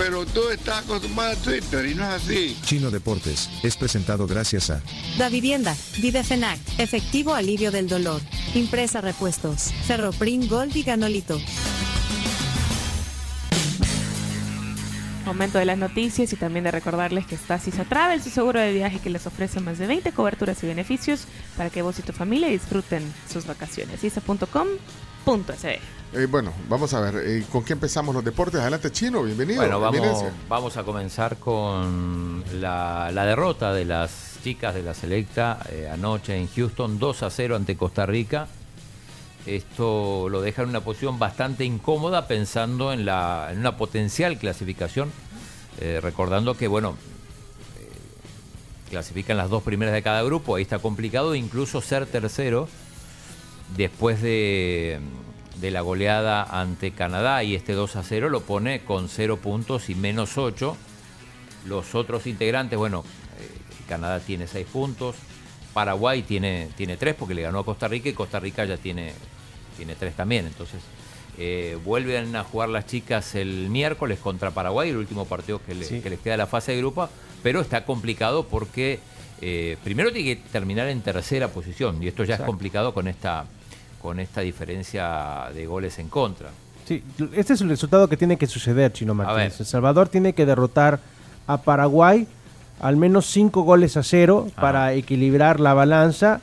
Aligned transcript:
pero 0.00 0.24
tú 0.24 0.48
estás 0.48 0.82
acostumbrado 0.82 1.32
a 1.32 1.36
Twitter 1.36 1.84
y 1.84 1.94
no 1.94 2.02
es 2.04 2.22
así. 2.22 2.56
Chino 2.64 2.90
Deportes 2.90 3.50
es 3.62 3.76
presentado 3.76 4.26
gracias 4.26 4.70
a 4.70 4.80
Da 5.18 5.28
Vivienda, 5.28 5.76
Videfenac, 5.98 6.58
Efectivo 6.78 7.34
Alivio 7.34 7.70
del 7.70 7.86
Dolor, 7.86 8.22
Impresa 8.54 9.02
Repuestos, 9.02 9.74
Ferroprim 9.86 10.48
Gold 10.48 10.74
y 10.74 10.84
Ganolito. 10.84 11.38
Momento 15.26 15.58
de 15.58 15.66
las 15.66 15.76
noticias 15.76 16.32
y 16.32 16.36
también 16.36 16.64
de 16.64 16.70
recordarles 16.70 17.26
que 17.26 17.34
está 17.34 17.58
Sisa 17.58 17.84
Travel, 17.84 18.22
su 18.22 18.30
seguro 18.30 18.58
de 18.58 18.72
viaje 18.72 19.00
que 19.00 19.10
les 19.10 19.26
ofrece 19.26 19.60
más 19.60 19.76
de 19.76 19.86
20 19.86 20.12
coberturas 20.12 20.62
y 20.62 20.66
beneficios 20.66 21.26
para 21.58 21.68
que 21.68 21.82
vos 21.82 21.98
y 21.98 22.02
tu 22.02 22.14
familia 22.14 22.48
disfruten 22.48 23.02
sus 23.30 23.44
vacaciones. 23.44 24.00
Sisa.com.sb 24.00 25.99
eh, 26.12 26.26
bueno, 26.26 26.52
vamos 26.68 26.92
a 26.94 27.00
ver, 27.00 27.16
eh, 27.24 27.44
¿con 27.52 27.62
qué 27.64 27.74
empezamos 27.74 28.14
los 28.14 28.24
deportes? 28.24 28.60
Adelante, 28.60 28.90
Chino, 28.90 29.22
bienvenido. 29.22 29.60
Bueno, 29.60 29.78
vamos, 29.78 30.24
vamos 30.48 30.76
a 30.76 30.82
comenzar 30.82 31.36
con 31.36 32.42
la, 32.60 33.12
derrota 33.12 33.72
de 33.72 33.84
las 33.84 34.38
chicas 34.42 34.74
de 34.74 34.82
la 34.82 34.92
selecta 34.92 35.60
eh, 35.70 35.88
anoche 35.92 36.36
en 36.36 36.48
Houston, 36.48 36.98
2 36.98 37.22
a 37.22 37.30
0 37.30 37.56
ante 37.56 37.76
Costa 37.76 38.06
Rica. 38.06 38.48
Esto 39.46 40.28
lo 40.28 40.40
deja 40.40 40.62
en 40.62 40.70
una 40.70 40.80
posición 40.80 41.18
bastante 41.18 41.64
incómoda 41.64 42.26
pensando 42.26 42.92
en, 42.92 43.04
la, 43.04 43.48
en 43.52 43.58
una 43.58 43.76
potencial 43.76 44.36
clasificación, 44.36 45.10
recordando 46.02 46.58
que, 46.58 46.68
bueno, 46.68 46.94
clasifican 48.90 49.38
las 49.38 49.48
dos 49.48 49.62
primeras 49.62 49.94
de 49.94 50.02
cada 50.02 50.22
grupo, 50.22 50.56
ahí 50.56 50.62
está 50.62 50.78
complicado, 50.78 51.34
incluso 51.34 51.80
ser 51.80 52.04
tercero 52.04 52.68
después 53.76 54.20
de 54.20 55.00
de 55.60 55.70
la 55.70 55.82
goleada 55.82 56.42
ante 56.42 56.92
Canadá 56.92 57.44
y 57.44 57.54
este 57.54 57.72
2 57.72 57.96
a 57.96 58.02
0 58.02 58.28
lo 58.30 58.40
pone 58.40 58.80
con 58.80 59.08
0 59.08 59.36
puntos 59.36 59.90
y 59.90 59.94
menos 59.94 60.38
8. 60.38 60.76
Los 61.66 61.94
otros 61.94 62.26
integrantes, 62.26 62.78
bueno, 62.78 63.04
eh, 63.38 63.86
Canadá 63.88 64.20
tiene 64.20 64.46
6 64.46 64.66
puntos, 64.72 65.16
Paraguay 65.74 66.22
tiene, 66.22 66.68
tiene 66.76 66.96
3 66.96 67.14
porque 67.14 67.34
le 67.34 67.42
ganó 67.42 67.60
a 67.60 67.64
Costa 67.64 67.88
Rica 67.88 68.08
y 68.08 68.12
Costa 68.12 68.40
Rica 68.40 68.64
ya 68.64 68.78
tiene, 68.78 69.12
tiene 69.76 69.94
3 69.94 70.14
también. 70.14 70.46
Entonces 70.46 70.80
eh, 71.38 71.78
vuelven 71.84 72.34
a 72.36 72.44
jugar 72.44 72.70
las 72.70 72.86
chicas 72.86 73.34
el 73.34 73.68
miércoles 73.68 74.18
contra 74.18 74.50
Paraguay, 74.50 74.90
el 74.90 74.96
último 74.96 75.26
partido 75.26 75.60
que, 75.64 75.74
les 75.74 75.88
queda 75.88 76.32
de 76.32 76.36
la 76.36 76.46
fase 76.46 76.72
de 76.72 76.78
grupo, 76.78 77.08
pero 77.42 77.60
está 77.60 77.84
complicado 77.84 78.46
porque 78.46 78.98
eh, 79.42 79.76
primero 79.84 80.12
tiene 80.12 80.36
que 80.36 80.42
terminar 80.50 80.88
en 80.88 81.02
tercera 81.02 81.48
posición 81.48 82.02
y 82.02 82.08
esto 82.08 82.24
ya 82.24 82.36
es 82.36 82.40
complicado 82.42 82.92
con 82.94 83.08
esta 83.08 83.46
con 84.00 84.20
esta 84.20 84.40
diferencia 84.40 85.48
de 85.54 85.66
goles 85.66 85.98
en 85.98 86.08
contra. 86.08 86.50
Sí, 86.86 87.02
este 87.34 87.52
es 87.52 87.60
el 87.60 87.68
resultado 87.68 88.08
que 88.08 88.16
tiene 88.16 88.36
que 88.36 88.46
suceder, 88.46 88.92
Chino 88.92 89.14
Martínez. 89.14 89.60
El 89.60 89.66
Salvador 89.66 90.08
tiene 90.08 90.32
que 90.32 90.46
derrotar 90.46 90.98
a 91.46 91.58
Paraguay 91.58 92.26
al 92.80 92.96
menos 92.96 93.26
cinco 93.26 93.62
goles 93.62 93.96
a 93.96 94.02
cero 94.02 94.48
para 94.56 94.94
equilibrar 94.94 95.60
la 95.60 95.74
balanza 95.74 96.40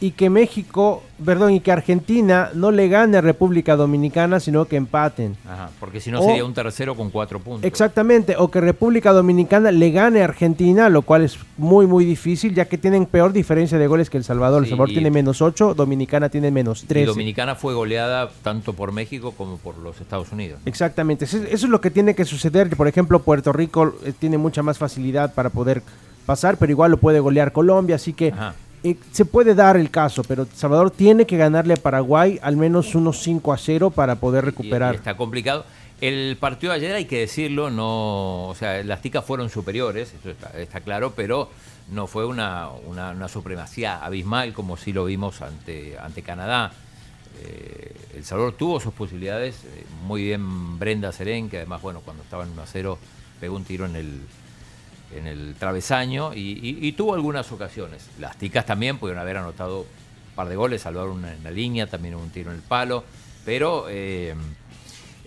y 0.00 0.12
que 0.12 0.30
México, 0.30 1.02
perdón, 1.24 1.52
y 1.52 1.60
que 1.60 1.70
Argentina 1.70 2.50
no 2.54 2.70
le 2.70 2.88
gane 2.88 3.18
a 3.18 3.20
República 3.20 3.76
Dominicana, 3.76 4.40
sino 4.40 4.64
que 4.64 4.76
empaten. 4.76 5.36
Ajá, 5.46 5.70
porque 5.78 6.00
si 6.00 6.10
no 6.10 6.22
sería 6.22 6.44
un 6.44 6.54
tercero 6.54 6.96
con 6.96 7.10
cuatro 7.10 7.38
puntos. 7.38 7.64
Exactamente, 7.64 8.34
o 8.38 8.50
que 8.50 8.62
República 8.62 9.12
Dominicana 9.12 9.70
le 9.70 9.90
gane 9.90 10.22
a 10.22 10.24
Argentina, 10.24 10.88
lo 10.88 11.02
cual 11.02 11.22
es 11.22 11.38
muy, 11.58 11.86
muy 11.86 12.06
difícil, 12.06 12.54
ya 12.54 12.64
que 12.64 12.78
tienen 12.78 13.04
peor 13.04 13.34
diferencia 13.34 13.76
de 13.76 13.86
goles 13.86 14.08
que 14.08 14.16
El 14.16 14.24
Salvador. 14.24 14.62
el 14.62 14.70
Salvador 14.70 14.88
tiene 14.88 15.10
menos 15.10 15.42
ocho, 15.42 15.74
Dominicana 15.74 16.30
tiene 16.30 16.50
menos 16.50 16.84
tres. 16.88 17.02
Y 17.02 17.06
Dominicana 17.06 17.54
fue 17.54 17.74
goleada 17.74 18.30
tanto 18.42 18.72
por 18.72 18.92
México 18.92 19.34
como 19.36 19.58
por 19.58 19.76
los 19.78 20.00
Estados 20.00 20.32
Unidos. 20.32 20.60
Exactamente, 20.64 21.26
eso, 21.26 21.38
es 21.38 21.62
lo 21.64 21.82
que 21.82 21.90
tiene 21.90 22.14
que 22.14 22.24
suceder. 22.24 22.74
Por 22.74 22.88
ejemplo, 22.88 23.20
Puerto 23.20 23.52
Rico 23.52 23.94
eh, 24.04 24.14
tiene 24.18 24.38
mucha 24.38 24.62
más 24.62 24.78
facilidad 24.78 25.34
para 25.34 25.50
poder 25.50 25.82
pasar, 26.24 26.56
pero 26.56 26.72
igual 26.72 26.92
lo 26.92 26.96
puede 26.96 27.20
golear 27.20 27.52
Colombia, 27.52 27.96
así 27.96 28.14
que 28.14 28.32
se 29.12 29.24
puede 29.24 29.54
dar 29.54 29.76
el 29.76 29.90
caso, 29.90 30.22
pero 30.24 30.46
Salvador 30.54 30.90
tiene 30.90 31.26
que 31.26 31.36
ganarle 31.36 31.74
a 31.74 31.76
Paraguay 31.76 32.38
al 32.42 32.56
menos 32.56 32.94
unos 32.94 33.18
5 33.22 33.52
a 33.52 33.58
0 33.58 33.90
para 33.90 34.16
poder 34.16 34.44
recuperar. 34.44 34.94
está 34.94 35.16
complicado. 35.16 35.64
El 36.00 36.38
partido 36.40 36.72
de 36.72 36.78
ayer, 36.78 36.94
hay 36.94 37.04
que 37.04 37.18
decirlo, 37.20 37.68
no, 37.68 38.48
o 38.48 38.54
sea, 38.54 38.82
las 38.84 39.02
ticas 39.02 39.22
fueron 39.22 39.50
superiores, 39.50 40.14
eso 40.18 40.34
está, 40.56 40.80
claro, 40.80 41.12
pero 41.14 41.50
no 41.90 42.06
fue 42.06 42.24
una, 42.24 42.70
una, 42.70 43.28
supremacía 43.28 44.02
abismal 44.02 44.54
como 44.54 44.78
sí 44.78 44.94
lo 44.94 45.04
vimos 45.04 45.42
ante, 45.42 45.98
ante 45.98 46.22
Canadá. 46.22 46.72
Eh, 47.42 47.94
el 48.16 48.24
Salvador 48.24 48.54
tuvo 48.54 48.80
sus 48.80 48.94
posibilidades, 48.94 49.56
eh, 49.64 49.84
muy 50.06 50.22
bien 50.24 50.78
Brenda 50.78 51.12
Serén, 51.12 51.50
que 51.50 51.58
además, 51.58 51.82
bueno, 51.82 52.00
cuando 52.02 52.22
estaba 52.22 52.44
en 52.44 52.50
1 52.52 52.62
a 52.62 52.66
0 52.66 52.98
pegó 53.38 53.56
un 53.56 53.64
tiro 53.64 53.84
en 53.84 53.96
el, 53.96 54.20
en 55.14 55.26
el 55.26 55.54
travesaño 55.58 56.32
y, 56.34 56.92
tuvo 56.92 57.14
algunas 57.14 57.50
ocasiones. 57.52 58.08
Las 58.18 58.36
ticas 58.36 58.66
también 58.66 58.98
pudieron 58.98 59.20
haber 59.20 59.38
anotado 59.38 59.80
un 59.80 60.34
par 60.34 60.48
de 60.48 60.56
goles, 60.56 60.82
salvar 60.82 61.08
una 61.08 61.32
en 61.32 61.42
la 61.42 61.50
línea, 61.50 61.86
también 61.86 62.14
un 62.14 62.30
tiro 62.30 62.50
en 62.50 62.56
el 62.56 62.62
palo, 62.62 63.04
pero 63.44 63.86
eh, 63.88 64.34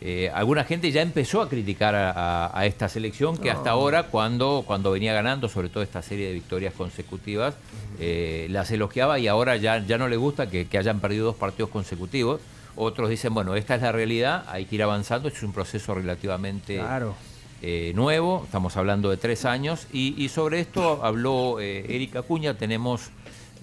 eh, 0.02 0.30
alguna 0.34 0.64
gente 0.66 0.92
ya 0.92 1.02
empezó 1.02 1.42
a 1.42 1.50
criticar 1.50 1.96
a, 1.96 2.66
esta 2.66 2.90
selección 2.90 3.38
que 3.38 3.50
hasta 3.50 3.72
ahora, 3.72 4.04
cuando, 4.04 4.64
cuando 4.66 4.92
venía 4.92 5.14
ganando, 5.14 5.50
sobre 5.50 5.70
todo 5.70 5.84
esta 5.84 6.02
serie 6.02 6.28
de 6.28 6.34
victorias 6.34 6.74
consecutivas, 6.74 7.56
eh, 8.00 8.48
las 8.50 8.70
elogiaba 8.72 9.20
y 9.20 9.28
ahora 9.28 9.56
ya, 9.58 9.80
ya 9.80 9.98
no 9.98 10.08
le 10.08 10.18
gusta 10.18 10.50
que, 10.50 10.68
que 10.68 10.78
hayan 10.78 11.00
perdido 11.00 11.26
dos 11.26 11.36
partidos 11.36 11.70
consecutivos. 11.70 12.42
Otros 12.76 13.10
dicen, 13.10 13.34
bueno, 13.34 13.56
esta 13.56 13.76
es 13.76 13.82
la 13.82 13.92
realidad, 13.92 14.46
hay 14.48 14.66
que 14.66 14.76
ir 14.76 14.84
avanzando, 14.84 15.28
es 15.28 15.44
un 15.44 15.54
proceso 15.54 15.94
relativamente 15.94 16.78
claro. 16.78 17.16
Eh, 17.66 17.94
nuevo, 17.96 18.42
estamos 18.44 18.76
hablando 18.76 19.10
de 19.10 19.16
tres 19.16 19.46
años, 19.46 19.88
y, 19.94 20.28
sobre 20.28 20.60
esto 20.60 21.00
habló 21.02 21.62
eh, 21.62 21.96
Erika 21.96 22.22
Cuña, 22.22 22.56
tenemos 22.56 23.10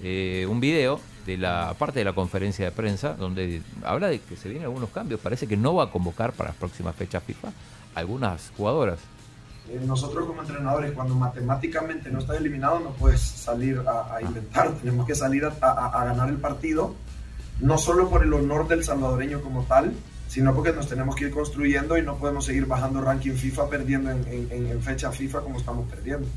eh, 0.02 0.46
un 0.48 0.58
video 0.58 0.98
de 1.26 1.36
la 1.36 1.74
parte 1.78 1.98
de 1.98 2.06
la 2.06 2.14
conferencia 2.14 2.64
de 2.64 2.70
prensa 2.70 3.12
donde 3.12 3.60
habla 3.84 4.08
de 4.08 4.18
que 4.20 4.36
se 4.36 4.48
vienen 4.48 4.64
algunos 4.64 4.88
cambios, 4.88 5.20
parece 5.20 5.46
que 5.46 5.58
no 5.58 5.74
va 5.74 5.84
a 5.84 5.90
convocar 5.90 6.32
para 6.32 6.48
las 6.48 6.56
próximas 6.56 6.96
fechas 6.96 7.22
FIFA 7.22 7.52
algunas 7.94 8.50
jugadoras. 8.56 9.00
Nosotros 9.84 10.24
como 10.24 10.40
entrenadores, 10.40 10.92
cuando 10.92 11.14
matemáticamente 11.14 12.10
no 12.10 12.20
estás 12.20 12.38
eliminado, 12.38 12.80
no 12.80 12.92
puedes 12.92 13.20
salir 13.20 13.82
a, 13.86 14.18
inventar, 14.22 14.72
tenemos 14.80 15.06
que 15.06 15.14
salir 15.14 15.44
a 15.44 16.04
ganar 16.06 16.30
el 16.30 16.38
partido, 16.38 16.94
no 17.60 17.76
solo 17.76 18.08
por 18.08 18.22
el 18.22 18.32
honor 18.32 18.66
del 18.66 18.82
salvadoreño 18.82 19.42
como 19.42 19.64
tal, 19.64 19.92
sino 20.30 20.54
porque 20.54 20.72
nos 20.72 20.86
tenemos 20.86 21.16
que 21.16 21.24
ir 21.24 21.32
construyendo 21.32 21.98
y 21.98 22.02
no 22.02 22.16
podemos 22.16 22.44
seguir 22.44 22.64
bajando 22.64 23.00
ranking 23.00 23.32
FIFA 23.32 23.68
perdiendo 23.68 24.12
en, 24.12 24.80
fecha 24.80 25.10
FIFA 25.10 25.40
como 25.40 25.58
estamos 25.58 25.90
perdiendo. 25.90 26.28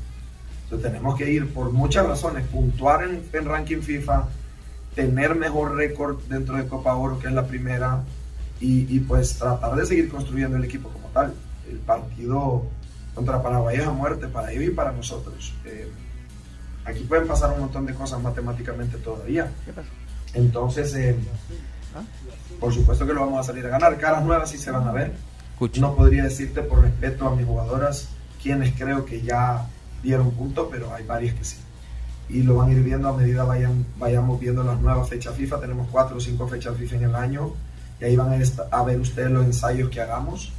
Entonces 0.64 0.90
tenemos 0.90 1.16
que 1.16 1.30
ir 1.30 1.54
por 1.54 1.70
muchas 1.70 2.04
razones, 2.04 2.44
puntuar 2.48 3.04
en, 3.04 3.44
ranking 3.44 3.82
FIFA, 3.82 4.26
tener 4.96 5.36
mejor 5.36 5.76
récord 5.76 6.18
dentro 6.28 6.56
de 6.56 6.66
Copa 6.66 6.96
Oro, 6.96 7.20
que 7.20 7.28
es 7.28 7.32
la 7.32 7.46
primera, 7.46 8.02
y, 8.58 8.98
pues 8.98 9.38
tratar 9.38 9.76
de 9.76 9.86
seguir 9.86 10.08
construyendo 10.08 10.56
el 10.56 10.64
equipo 10.64 10.88
como 10.88 11.06
tal. 11.10 11.32
El 11.70 11.78
partido 11.78 12.66
contra 13.14 13.40
Paraguay 13.40 13.76
es 13.76 13.86
a 13.86 13.92
muerte 13.92 14.26
para 14.26 14.50
ellos 14.50 14.64
y 14.64 14.70
para 14.70 14.90
nosotros. 14.90 15.54
Eh, 15.66 15.88
aquí 16.84 17.04
pueden 17.04 17.28
pasar 17.28 17.52
un 17.52 17.60
montón 17.60 17.86
de 17.86 17.94
cosas 17.94 18.20
matemáticamente 18.20 18.98
todavía. 18.98 19.52
Entonces, 20.34 20.92
eh, 20.96 21.14
por 22.60 22.72
supuesto 22.72 23.06
que 23.06 23.12
lo 23.12 23.20
vamos 23.20 23.40
a 23.40 23.44
salir 23.44 23.66
a 23.66 23.70
ganar. 23.70 23.98
Caras 23.98 24.24
nuevas 24.24 24.50
sí 24.50 24.58
se 24.58 24.70
van 24.70 24.86
a 24.88 24.92
ver. 24.92 25.12
No 25.78 25.94
podría 25.94 26.24
decirte 26.24 26.62
por 26.62 26.82
respeto 26.82 27.26
a 27.28 27.34
mis 27.34 27.46
jugadoras 27.46 28.08
quienes 28.42 28.74
creo 28.74 29.04
que 29.04 29.22
ya 29.22 29.66
dieron 30.02 30.30
punto, 30.32 30.68
pero 30.70 30.92
hay 30.92 31.04
varias 31.04 31.34
que 31.34 31.44
sí. 31.44 31.56
Y 32.28 32.42
lo 32.42 32.56
van 32.56 32.70
a 32.70 32.72
ir 32.72 32.82
viendo 32.82 33.08
a 33.08 33.12
medida 33.16 33.44
vayan, 33.44 33.86
vayamos 33.98 34.40
viendo 34.40 34.62
las 34.62 34.80
nuevas 34.80 35.08
fechas 35.08 35.34
FIFA. 35.34 35.60
Tenemos 35.60 35.88
cuatro 35.90 36.16
o 36.16 36.20
cinco 36.20 36.48
fechas 36.48 36.76
FIFA 36.76 36.96
en 36.96 37.02
el 37.04 37.14
año 37.14 37.52
y 38.00 38.04
ahí 38.04 38.16
van 38.16 38.32
a, 38.70 38.82
ver 38.82 39.00
ustedes 39.00 39.30
los 39.30 39.44
ensayos 39.44 39.90
que 39.90 40.00
hagamos. 40.00 40.52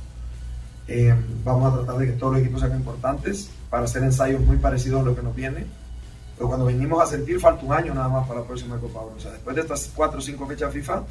Eh, 0.87 1.15
vamos 1.43 1.73
a 1.73 1.77
tratar 1.77 1.97
de 1.97 2.07
que 2.07 2.13
todos 2.13 2.33
los 2.33 2.41
equipos 2.41 2.61
sean 2.61 2.75
importantes 2.75 3.49
para 3.69 3.85
hacer 3.85 4.03
ensayos 4.03 4.41
muy 4.41 4.57
parecidos 4.57 5.01
a 5.01 5.05
lo 5.05 5.15
que 5.15 5.21
nos 5.21 5.35
viene. 5.35 5.65
Pero 6.37 6.47
cuando 6.47 6.65
venimos 6.65 7.01
a 7.01 7.05
sentir, 7.05 7.39
falta 7.39 7.65
un 7.65 7.73
año 7.73 7.93
nada 7.93 8.09
más 8.09 8.27
para 8.27 8.41
la 8.41 8.45
próxima 8.45 8.77
Copa 8.77 8.99
Oro. 8.99 9.15
O 9.17 9.19
sea, 9.19 9.31
después 9.31 9.55
de 9.55 9.61
estas 9.61 9.91
cuatro 9.95 10.19
o 10.19 10.21
cinco 10.21 10.45
fechas 10.45 10.73
FIFA, 10.73 11.03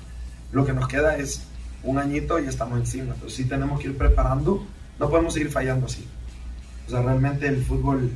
lo 0.53 0.65
que 0.65 0.73
nos 0.73 0.89
queda 0.89 1.17
es 1.17 1.43
un 1.83 1.99
añito 1.99 2.39
y 2.39 2.47
estamos 2.47 2.79
encima. 2.79 3.15
Entonces 3.15 3.35
sí 3.35 3.45
tenemos 3.45 3.81
que 3.81 3.89
ir 3.89 3.99
preparando, 3.99 4.65
no 4.99 5.11
podemos 5.11 5.35
seguir 5.35 5.51
fallando 5.51 5.87
así. 5.87 6.07
O 6.87 6.91
sea, 6.91 7.03
realmente 7.03 7.47
el 7.47 7.63
fútbol 7.65 8.11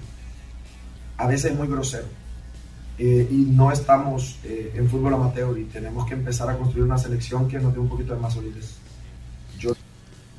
a 1.17 1.27
veces 1.27 1.53
es 1.53 1.59
muy 1.59 1.69
grosero. 1.69 2.07
eh, 2.99 3.29
y 3.31 3.37
no 3.37 3.71
estamos 3.71 4.39
eh, 4.43 4.73
en 4.75 4.89
fútbol 4.89 5.15
amateur 5.15 5.57
y 5.57 5.65
tenemos 5.65 6.05
que 6.07 6.15
empezar 6.15 6.51
a 6.51 6.57
construir 6.57 6.85
una 6.85 6.99
selección 6.99 7.47
que 7.47 7.61
nos 7.61 7.73
dé 7.73 7.79
un 7.79 7.89
poquito 7.89 8.15
de 8.15 8.21
más 8.21 8.35
solidez. 8.35 8.77
Yo... 9.57 9.73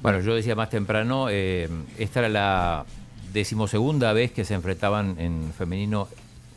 Bueno, 0.02 0.20
yo 0.20 0.36
decía 0.36 0.56
más 0.56 0.70
temprano, 0.70 1.28
eh, 1.30 1.70
esta 1.98 2.20
era 2.20 2.30
la 2.30 2.86
decimosegunda 3.32 4.12
vez 4.12 4.32
que 4.32 4.44
se 4.44 4.56
enfrentaban 4.56 5.16
en 5.20 5.54
femenino 5.58 6.10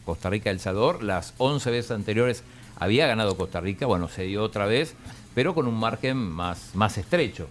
Costa 0.04 0.28
Rica-El 0.28 0.58
Salvador, 0.58 1.04
las 1.04 1.34
11 1.38 1.70
veces 1.70 1.90
anteriores 1.92 2.42
había 2.76 3.06
ganado 3.06 3.36
Costa 3.36 3.60
Rica, 3.60 3.86
bueno, 3.86 4.08
se 4.08 4.22
dio 4.22 4.42
otra 4.42 4.66
vez, 4.66 4.96
pero 5.34 5.54
con 5.54 5.66
un 5.66 5.78
margen 5.78 6.16
más, 6.16 6.70
más 6.74 6.98
estrecho. 6.98 7.48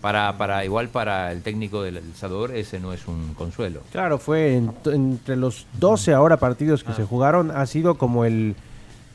Para, 0.00 0.36
para, 0.36 0.64
igual 0.64 0.88
para 0.88 1.32
el 1.32 1.42
técnico 1.42 1.82
del 1.82 2.00
Salvador 2.14 2.54
ese 2.54 2.78
no 2.78 2.92
es 2.92 3.08
un 3.08 3.34
consuelo. 3.34 3.80
Claro, 3.90 4.18
fue 4.18 4.62
entre 4.84 5.36
los 5.36 5.66
12 5.80 6.12
ahora 6.12 6.36
partidos 6.36 6.84
que 6.84 6.92
ah. 6.92 6.96
se 6.96 7.04
jugaron, 7.04 7.50
ha 7.50 7.66
sido 7.66 7.96
como 7.96 8.24
el 8.24 8.54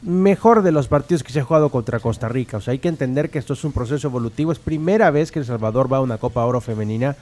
mejor 0.02 0.64
de 0.64 0.72
los 0.72 0.88
partidos 0.88 1.24
que 1.24 1.32
se 1.32 1.40
ha 1.40 1.44
jugado 1.44 1.70
contra 1.70 2.00
Costa 2.00 2.28
Rica. 2.28 2.58
O 2.58 2.62
sea, 2.62 2.72
hay 2.74 2.80
que 2.80 2.88
entender 2.88 3.30
que 3.30 3.40
esto 3.40 3.54
es 3.54 3.64
un 3.64 3.72
proceso 3.72 4.08
evolutivo. 4.08 4.52
Es 4.52 4.60
primera 4.60 5.12
vez 5.12 5.32
que 5.32 5.40
El 5.40 5.46
Salvador 5.46 5.92
va 5.92 5.98
a 5.98 6.02
una 6.02 6.18
Copa 6.18 6.44
Oro 6.46 6.60
femenina. 6.60 7.16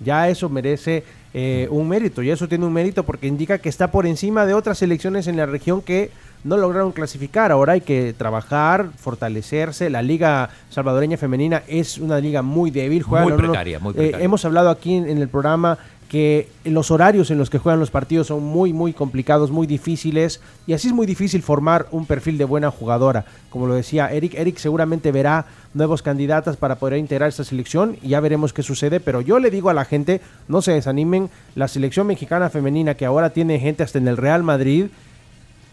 Ya 0.00 0.28
eso 0.28 0.48
merece 0.48 1.02
eh, 1.34 1.66
un 1.70 1.88
mérito, 1.88 2.22
y 2.22 2.30
eso 2.30 2.46
tiene 2.46 2.64
un 2.64 2.72
mérito 2.72 3.02
porque 3.02 3.26
indica 3.26 3.58
que 3.58 3.68
está 3.68 3.90
por 3.90 4.06
encima 4.06 4.46
de 4.46 4.54
otras 4.54 4.78
selecciones 4.78 5.26
en 5.26 5.36
la 5.36 5.46
región 5.46 5.82
que 5.82 6.12
no 6.44 6.56
lograron 6.56 6.92
clasificar. 6.92 7.52
Ahora 7.52 7.74
hay 7.74 7.80
que 7.80 8.14
trabajar, 8.16 8.90
fortalecerse. 8.96 9.90
La 9.90 10.02
liga 10.02 10.50
salvadoreña 10.70 11.16
femenina 11.16 11.62
es 11.66 11.98
una 11.98 12.18
liga 12.20 12.42
muy 12.42 12.70
débil. 12.70 13.04
muy, 13.06 13.32
precaria, 13.32 13.78
muy 13.78 13.94
eh, 13.96 14.12
hemos 14.20 14.44
hablado 14.44 14.70
aquí 14.70 14.94
en, 14.94 15.18
el 15.18 15.28
programa 15.28 15.78
que 16.08 16.48
los 16.64 16.90
horarios 16.90 17.30
en 17.30 17.36
los 17.38 17.50
que 17.50 17.58
juegan 17.58 17.80
los 17.80 17.90
partidos 17.90 18.28
son 18.28 18.42
muy, 18.42 18.72
muy 18.72 18.94
complicados, 18.94 19.50
muy 19.50 19.66
difíciles, 19.66 20.40
y 20.66 20.72
así 20.72 20.88
es 20.88 20.94
muy 20.94 21.06
difícil 21.06 21.42
formar 21.42 21.86
un 21.90 22.06
perfil 22.06 22.38
de 22.38 22.46
buena 22.46 22.70
jugadora. 22.70 23.26
Como 23.50 23.66
lo 23.66 23.74
decía 23.74 24.10
Eric, 24.10 24.34
Eric 24.34 24.56
seguramente 24.56 25.12
verá 25.12 25.44
nuevos 25.74 26.02
candidatas 26.02 26.56
para 26.56 26.76
poder 26.76 26.98
integrar 26.98 27.28
esta 27.28 27.44
selección 27.44 27.98
y 28.02 28.08
ya 28.08 28.20
veremos 28.20 28.54
qué 28.54 28.62
sucede, 28.62 29.00
pero 29.00 29.20
yo 29.20 29.38
le 29.38 29.50
digo 29.50 29.68
a 29.68 29.74
la 29.74 29.84
gente, 29.84 30.22
no 30.48 30.62
se 30.62 30.72
desanimen, 30.72 31.28
la 31.54 31.68
selección 31.68 32.06
mexicana 32.06 32.48
femenina 32.48 32.94
que 32.94 33.04
ahora 33.04 33.30
tiene 33.30 33.60
gente 33.60 33.82
hasta 33.82 33.98
en 33.98 34.08
el 34.08 34.16
Real 34.16 34.42
Madrid, 34.42 34.86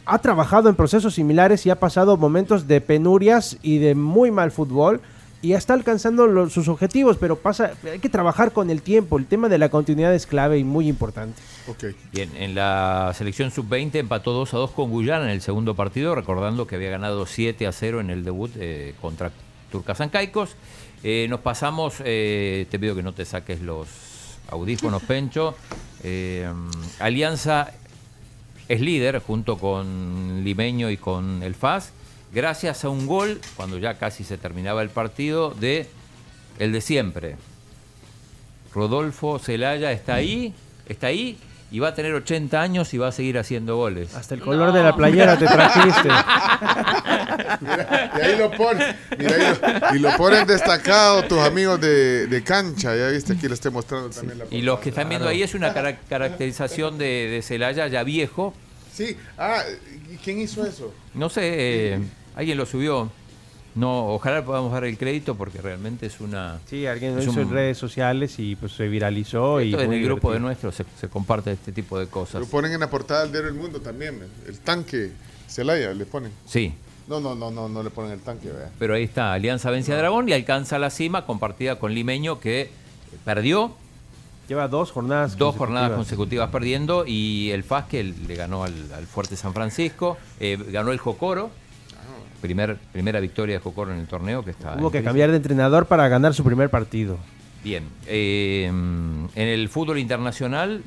ha 0.06 0.20
trabajado 0.20 0.70
en 0.70 0.76
procesos 0.76 1.16
similares 1.16 1.66
y 1.66 1.70
ha 1.70 1.80
pasado 1.80 2.18
momentos 2.18 2.68
de 2.68 2.82
penurias 2.82 3.58
y 3.62 3.80
de 3.80 3.96
muy 3.96 4.32
mal 4.32 4.52
fútbol 4.52 5.02
y 5.42 5.54
está 5.54 5.74
alcanzando 5.74 6.50
sus 6.50 6.68
objetivos, 6.68 7.18
pero 7.20 7.36
pasa, 7.36 7.74
hay 7.92 8.00
que 8.00 8.10
trabajar 8.10 8.52
con 8.52 8.72
el 8.72 8.82
tiempo. 8.82 9.20
El 9.20 9.28
tema 9.28 9.48
de 9.48 9.60
la 9.60 9.70
continuidad 9.70 10.14
es 10.16 10.26
clave 10.26 10.58
y 10.58 10.64
muy 10.64 10.88
importante. 10.88 11.40
Okay. 11.68 11.96
Bien, 12.12 12.32
en 12.36 12.56
la 12.56 13.14
selección 13.16 13.52
sub-20 13.52 13.96
empató 13.96 14.34
2 14.34 14.54
a 14.56 14.58
2 14.58 14.72
con 14.72 14.90
Guyana 14.90 15.26
en 15.26 15.32
el 15.32 15.42
segundo 15.42 15.76
partido, 15.76 16.16
recordando 16.16 16.66
que 16.66 16.76
había 16.76 16.90
ganado 16.90 17.28
7 17.28 17.68
a 17.68 17.72
0 17.72 18.00
en 18.00 18.10
el 18.10 18.24
debut 18.24 18.52
eh, 18.56 18.96
contra 19.02 19.32
Turcasancaicos. 19.72 20.56
Eh, 21.04 21.28
nos 21.30 21.42
pasamos, 21.42 21.96
eh, 22.04 22.66
te 22.72 22.80
pido 22.80 22.96
que 22.96 23.04
no 23.04 23.14
te 23.14 23.26
saques 23.26 23.62
los 23.62 23.88
audífonos, 24.50 25.04
Pencho. 25.08 25.56
Eh, 26.04 26.52
Alianza 27.00 27.72
es 28.68 28.82
líder 28.82 29.20
junto 29.20 29.58
con 29.58 30.44
Limeño 30.44 30.90
y 30.90 30.98
con 30.98 31.44
el 31.44 31.56
FAS, 31.56 31.92
gracias 32.34 32.84
a 32.84 32.90
un 32.90 33.08
gol, 33.08 33.40
cuando 33.56 33.78
ya 33.78 33.98
casi 33.98 34.24
se 34.24 34.38
terminaba 34.38 34.82
el 34.82 34.90
partido, 34.90 35.52
de 35.52 35.88
el 36.60 36.72
de 36.72 36.82
siempre. 36.82 37.36
Rodolfo 38.74 39.40
Celaya 39.40 39.92
está 39.92 40.16
ahí, 40.16 40.54
está 40.88 41.08
ahí 41.08 41.38
y 41.72 41.80
va 41.80 41.90
a 41.90 41.94
tener 41.96 42.14
80 42.14 42.62
años 42.62 42.94
y 42.94 42.98
va 42.98 43.08
a 43.08 43.12
seguir 43.12 43.38
haciendo 43.38 43.76
goles. 43.76 44.16
Hasta 44.16 44.36
el 44.36 44.42
color 44.42 44.72
de 44.72 44.84
la 44.84 44.96
playera 44.96 45.38
te 45.38 45.46
trajiste. 45.46 46.10
y 48.18 48.22
ahí 48.22 48.38
lo 48.38 48.52
ponen, 48.52 48.96
y 49.94 50.00
lo 50.00 50.16
ponen 50.16 50.46
destacado 50.46 51.24
tus 51.24 51.40
amigos 51.40 51.82
de, 51.82 52.44
cancha, 52.46 52.96
ya 52.96 53.10
viste, 53.10 53.34
aquí 53.34 53.48
le 53.48 53.56
estoy 53.56 53.72
mostrando 53.72 54.10
también 54.10 54.40
la 54.40 54.46
Y 54.52 54.62
los 54.62 54.80
que 54.80 54.90
están 54.90 55.10
viendo 55.10 55.28
ahí 55.28 55.42
es 55.44 55.56
una 55.56 55.74
caracterización 55.74 56.98
de, 56.98 57.30
de 57.30 57.42
Celaya 57.42 57.88
ya 57.88 58.04
viejo. 58.04 58.54
Sí, 58.94 59.18
ah, 59.38 59.62
¿quién 60.24 60.40
hizo 60.40 60.66
eso? 60.66 60.94
No 61.14 61.30
sé, 61.30 61.42
eh, 61.94 62.00
alguien 62.36 62.58
lo 62.58 62.66
subió. 62.66 63.12
No, 63.76 64.08
ojalá 64.14 64.44
podamos 64.46 64.72
dar 64.72 64.86
el 64.86 64.98
crédito 64.98 65.36
porque 65.36 65.62
realmente 65.62 66.06
es 66.06 66.22
una... 66.22 66.60
Sí, 66.66 66.88
alguien 66.88 67.14
lo 67.14 67.22
hizo 67.22 67.42
en 67.42 67.52
redes 67.52 67.78
sociales 67.78 68.40
y 68.40 68.56
pues 68.56 68.72
se 68.72 68.88
viralizó. 68.88 69.62
y 69.62 69.74
en 69.74 69.92
el 69.92 70.04
grupo 70.06 70.32
de 70.32 70.40
nuestros 70.40 70.76
se, 70.76 71.10
comparte 71.10 71.52
este 71.52 71.74
tipo 71.74 72.00
de 72.00 72.08
cosas. 72.08 72.40
Lo 72.40 72.48
ponen 72.48 72.72
en 72.72 72.80
la 72.80 72.90
portada 72.90 73.24
del 73.24 73.34
diario 73.34 73.50
El 73.50 73.56
Mundo 73.56 73.82
también, 73.82 74.18
el 74.48 74.60
tanque 74.60 75.12
Celaya 75.48 75.94
le 75.94 76.06
ponen. 76.06 76.32
Sí. 76.46 76.74
No, 77.08 77.20
no, 77.20 77.36
no, 77.36 77.52
no, 77.52 77.68
no 77.68 77.84
le 77.84 77.90
ponen 77.90 78.14
el 78.14 78.22
tanque. 78.22 78.50
Pero 78.80 78.94
ahí 78.94 79.04
está, 79.04 79.34
Alianza 79.34 79.70
vence 79.72 79.92
a 79.92 79.98
Dragón 79.98 80.30
y 80.30 80.34
alcanza 80.34 80.80
la 80.80 80.90
cima 80.90 81.26
compartida 81.26 81.78
con 81.78 81.94
Limeño 81.94 82.40
que 82.40 82.72
perdió. 83.26 83.76
Lleva 84.48 84.68
dos 84.68 84.92
jornadas 84.92 85.38
Dos 85.38 85.56
jornadas 85.56 85.92
consecutivas 85.92 86.52
perdiendo 86.52 87.04
y 87.06 87.50
el 87.50 87.64
FAS 87.64 87.86
que 87.86 88.04
le 88.04 88.36
ganó 88.36 88.64
al, 88.64 88.74
Fuerte 89.08 89.36
San 89.36 89.54
Francisco, 89.54 90.18
eh, 90.40 90.58
ganó 90.72 90.92
el 90.92 91.00
Jocoro 91.00 91.50
Primer, 92.46 92.78
primera 92.92 93.20
victoria 93.20 93.56
de 93.56 93.60
Jocoro 93.60 93.94
en 93.94 94.00
el 94.00 94.08
torneo 94.08 94.44
que 94.44 94.52
está. 94.52 94.76
Hubo 94.80 94.92
que 94.92 95.04
cambiar 95.04 95.32
de 95.32 95.38
entrenador 95.38 95.86
para 95.86 96.08
ganar 96.08 96.34
su 96.34 96.44
primer 96.44 96.70
partido. 96.70 97.18
Bien. 97.64 97.84
Eh, 98.06 98.66
en 98.68 99.30
el 99.36 99.70
fútbol 99.70 99.98
internacional 99.98 100.84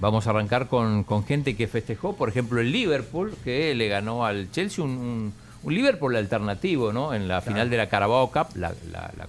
vamos 0.00 0.26
a 0.26 0.30
arrancar 0.30 0.68
con, 0.68 1.04
gente 1.24 1.56
que 1.56 1.66
festejó. 1.66 2.14
Por 2.14 2.28
ejemplo, 2.28 2.60
el 2.60 2.72
Liverpool, 2.72 3.34
que 3.44 3.74
le 3.74 3.88
ganó 3.88 4.24
al 4.24 4.50
Chelsea 4.50 4.84
un, 4.84 5.32
Liverpool 5.66 6.14
alternativo, 6.14 6.92
¿no? 6.92 7.12
En 7.12 7.26
la 7.26 7.40
final 7.40 7.68
de 7.68 7.76
la 7.76 7.88
Carabao 7.88 8.30
Cup, 8.30 8.54
la, 8.54 8.72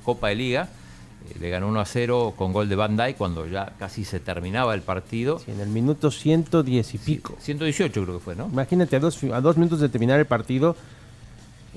Copa 0.04 0.30
de 0.30 0.36
Liga. 0.36 0.70
Eh, 1.28 1.38
le 1.40 1.50
ganó 1.50 1.68
1 1.68 1.80
a 1.80 1.86
0 1.86 2.36
con 2.38 2.54
gol 2.54 2.70
de 2.70 2.76
Van 2.76 2.96
Dijk 2.96 3.18
cuando 3.18 3.48
ya 3.48 3.74
casi 3.80 4.06
se 4.06 4.20
terminaba 4.20 4.76
el 4.76 4.82
partido. 4.82 5.42
en 5.48 5.60
el 5.60 5.70
minuto 5.70 6.12
110 6.12 6.94
y 6.94 6.98
pico. 7.00 7.36
118 7.40 8.04
creo 8.04 8.20
que 8.20 8.24
fue, 8.24 8.36
¿no? 8.36 8.48
Imagínate, 8.52 8.96
a 8.96 9.00
dos, 9.00 9.24
a 9.24 9.42
dos 9.42 9.58
minutos 9.58 9.80
de 9.80 9.90
terminar 9.90 10.20
el 10.20 10.28
partido, 10.28 10.76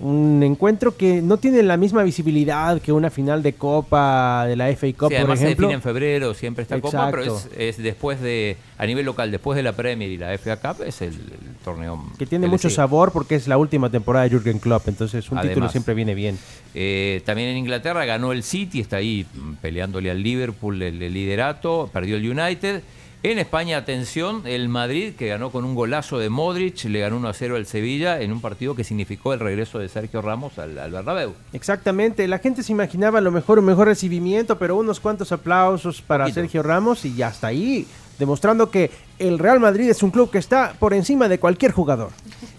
un 0.00 0.43
encuentro 0.43 0.97
que 0.97 1.20
no 1.20 1.37
tiene 1.37 1.62
la 1.62 1.76
misma 1.76 2.02
visibilidad 2.02 2.81
que 2.81 2.93
una 2.93 3.11
final 3.11 3.43
de 3.43 3.52
Copa 3.52 4.47
de 4.47 4.56
la 4.56 4.69
FA 4.75 4.87
Cup, 4.88 5.12
por 5.12 5.31
ejemplo. 5.31 5.69
Se 5.69 5.75
en 5.75 5.82
febrero, 5.82 6.32
siempre 6.32 6.62
está 6.62 6.81
Copa, 6.81 7.11
pero 7.11 7.38
es, 7.56 7.76
después 7.76 8.20
de, 8.20 8.56
a 8.79 8.87
nivel 8.87 9.05
local, 9.05 9.31
después 9.31 9.56
de 9.56 9.62
la 9.62 9.73
Premier 9.73 10.11
y 10.11 10.17
la 10.17 10.37
FA 10.38 10.56
Cup, 10.56 10.82
es 10.87 11.02
el, 11.02 11.14
torneo. 11.62 12.02
Que 12.19 12.26
tiene 12.26 12.49
mucho 12.49 12.71
sabor 12.71 13.12
porque 13.12 13.35
es 13.35 13.47
la 13.47 13.59
última 13.59 13.90
temporada 13.90 14.25
de 14.25 14.30
Jürgen 14.30 14.59
Klopp, 14.59 14.88
entonces 14.88 15.30
un 15.30 15.40
título 15.40 15.69
siempre 15.69 15.92
viene 15.92 16.14
bien. 16.14 16.38
Eh, 16.75 17.21
también 17.26 17.50
en 17.50 17.59
Inglaterra 17.59 18.04
ganó 18.07 18.33
el 18.33 18.42
City, 18.42 18.80
está 18.80 18.97
ahí 18.97 19.26
peleándole 19.61 20.11
al 20.11 20.23
Liverpool 20.23 20.80
el 20.83 20.99
liderato, 20.99 21.90
perdió 21.92 22.16
el 22.16 22.28
United. 22.28 22.83
En 23.23 23.39
España, 23.39 23.77
atención, 23.77 24.45
el 24.47 24.71
Madrid, 24.71 25.12
que 25.15 25.29
ganó 25.29 25.50
con 25.50 25.67
un 25.67 25.75
golazo 25.75 26.19
de 26.19 26.31
Modric, 26.31 26.85
le 26.85 27.00
ganó 27.00 27.19
1 27.19 27.29
a 27.29 27.35
0 27.35 27.57
al 27.57 27.67
Sevilla 27.67 28.19
en 28.23 28.33
un 28.33 28.41
partido 28.41 28.75
que 28.75 28.83
significó 28.83 29.35
el 29.35 29.41
regreso 29.41 29.79
de 29.79 29.91
Sergio 29.91 30.23
Ramos 30.23 30.59
al, 30.59 30.79
al 30.79 30.91
Bernabéu. 30.91 31.35
Exactamente, 31.53 32.27
la 32.27 32.39
gente 32.39 32.62
se 32.62 32.73
imaginaba 32.73 33.19
a 33.19 33.21
lo 33.21 33.31
mejor 33.31 33.59
un 33.59 33.67
mejor 33.67 33.89
recibimiento, 33.89 34.59
pero 34.59 34.75
unos 34.75 35.00
cuantos 35.00 35.33
aplausos 35.33 36.00
para 36.00 36.33
Sergio 36.33 36.62
Ramos 36.62 37.05
y 37.05 37.15
ya 37.15 37.29
está 37.29 37.49
ahí, 37.49 37.87
demostrando 38.19 38.71
que 38.71 38.91
el 39.19 39.39
Real 39.39 39.61
Madrid 39.61 39.91
es 39.91 40.03
un 40.03 40.12
club 40.12 40.31
que 40.31 40.39
está 40.39 40.75
por 40.79 40.95
encima 40.95 41.29
de 41.29 41.39
cualquier 41.39 41.73
jugador. 41.73 42.12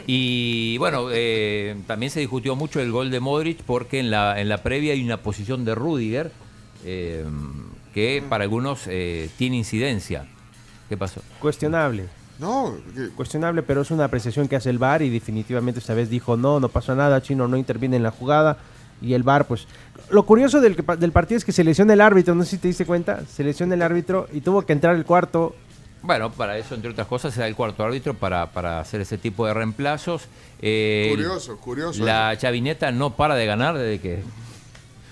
Y 0.05 0.77
bueno, 0.77 1.07
eh, 1.11 1.75
también 1.87 2.11
se 2.11 2.19
discutió 2.19 2.55
mucho 2.55 2.79
el 2.79 2.91
gol 2.91 3.09
de 3.09 3.19
Modric 3.19 3.63
porque 3.63 3.99
en 3.99 4.11
la, 4.11 4.39
en 4.39 4.47
la 4.47 4.61
previa 4.61 4.93
hay 4.93 5.03
una 5.03 5.17
posición 5.17 5.65
de 5.65 5.73
Rudiger 5.73 6.31
eh, 6.85 7.25
que 7.95 8.23
para 8.29 8.43
algunos 8.43 8.83
eh, 8.85 9.27
tiene 9.39 9.57
incidencia. 9.57 10.27
¿Qué 10.91 10.97
pasó? 10.97 11.21
Cuestionable. 11.39 12.07
No. 12.37 12.75
Cuestionable, 13.15 13.63
pero 13.63 13.79
es 13.79 13.91
una 13.91 14.03
apreciación 14.03 14.49
que 14.49 14.57
hace 14.57 14.69
el 14.69 14.77
VAR 14.77 15.01
y 15.01 15.09
definitivamente 15.09 15.79
esta 15.79 15.93
vez 15.93 16.09
dijo 16.09 16.35
no, 16.35 16.59
no 16.59 16.67
pasa 16.67 16.93
nada, 16.95 17.21
Chino 17.21 17.47
no 17.47 17.55
interviene 17.55 17.95
en 17.95 18.03
la 18.03 18.11
jugada 18.11 18.57
y 19.01 19.13
el 19.13 19.23
VAR 19.23 19.47
pues... 19.47 19.67
Lo 20.09 20.25
curioso 20.25 20.59
del, 20.59 20.75
del 20.75 21.11
partido 21.13 21.37
es 21.37 21.45
que 21.45 21.53
se 21.53 21.63
lesiona 21.63 21.93
el 21.93 22.01
árbitro, 22.01 22.35
no 22.35 22.43
sé 22.43 22.49
si 22.49 22.57
te 22.57 22.67
diste 22.67 22.85
cuenta, 22.85 23.25
se 23.25 23.41
lesiona 23.41 23.75
el 23.75 23.81
árbitro 23.81 24.27
y 24.33 24.41
tuvo 24.41 24.63
que 24.63 24.73
entrar 24.73 24.93
el 24.97 25.05
cuarto 25.05 25.55
bueno, 26.03 26.29
para 26.31 26.57
eso, 26.57 26.75
entre 26.75 26.91
otras 26.91 27.07
cosas, 27.07 27.33
se 27.33 27.39
da 27.39 27.47
el 27.47 27.55
cuarto 27.55 27.85
árbitro 27.85 28.15
para, 28.15 28.51
para 28.51 28.79
hacer 28.81 28.99
ese 28.99 29.19
tipo 29.19 29.45
de 29.45 29.53
reemplazos. 29.53 30.23
Eh, 30.59 31.07
curioso, 31.11 31.57
curioso. 31.57 32.03
La 32.03 32.35
chavineta 32.37 32.91
no 32.91 33.11
para 33.11 33.35
de 33.35 33.45
ganar 33.45 33.77
desde 33.77 34.01
que 34.01 34.23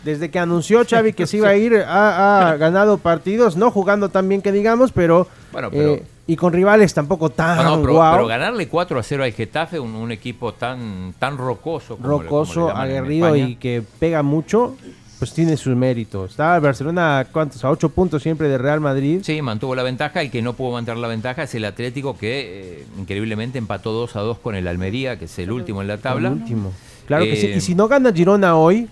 desde 0.04 0.30
que 0.30 0.40
anunció 0.40 0.86
Xavi 0.86 1.14
que 1.14 1.28
se 1.28 1.38
iba 1.38 1.50
a 1.50 1.56
ir, 1.56 1.76
ha, 1.76 2.56
ganado 2.58 2.98
partidos, 2.98 3.56
no 3.56 3.72
jugando 3.72 4.10
tan 4.10 4.30
bien 4.30 4.42
que 4.42 4.52
digamos, 4.52 4.92
pero, 4.92 5.28
eh, 5.72 6.04
y 6.28 6.36
con 6.36 6.54
rivales 6.54 6.94
tampoco 6.94 7.30
tan 7.30 7.82
pero, 7.82 8.28
ganarle 8.28 8.68
4 8.68 9.00
a 9.00 9.04
0 9.04 9.24
al 9.24 9.34
Getafe, 9.34 9.80
un, 9.80 10.12
equipo 10.12 10.54
tan 10.54 11.14
tan 11.20 11.38
rocoso, 11.38 11.98
rocoso, 12.02 12.70
aguerrido 12.70 13.36
y 13.36 13.56
que 13.56 13.84
pega 14.00 14.24
mucho. 14.24 14.76
pues 15.18 15.34
tiene 15.34 15.58
su 15.58 15.76
mérito. 15.76 16.24
Está 16.24 16.56
el 16.56 16.62
Barcelona, 16.62 17.28
¿cuántos? 17.30 17.66
A 17.66 17.70
ocho 17.70 17.90
puntos 17.90 18.24
siempre 18.24 18.48
de 18.48 18.58
Real 18.58 18.80
Madrid. 18.80 19.20
Sí, 19.22 19.42
mantuvo 19.42 19.76
la 19.76 19.84
ventaja. 19.84 20.22
El 20.22 20.32
que 20.32 20.42
no 20.42 20.54
pudo 20.54 20.72
mantener 20.72 20.98
la 21.00 21.10
ventaja 21.10 21.44
es 21.44 21.54
el 21.56 21.66
Atlético 21.66 22.18
que 22.18 22.80
eh, 22.80 22.86
increíblemente 22.98 23.58
empató 23.58 23.92
2 23.92 24.16
a 24.16 24.22
2 24.22 24.40
con 24.40 24.56
el 24.56 24.66
Almería, 24.66 25.20
que 25.20 25.26
es 25.26 25.40
el 25.40 25.52
último 25.52 25.82
en 25.82 25.90
la 25.90 25.98
tabla. 25.98 26.30
El 26.30 26.36
último. 26.36 26.72
Claro 27.06 27.26
que 27.26 27.36
sí. 27.36 27.48
Eh, 27.48 27.58
Y 27.58 27.62
si 27.62 27.76
no 27.76 27.90
gana 27.90 28.14
Girona 28.14 28.56
hoy, 28.56 28.88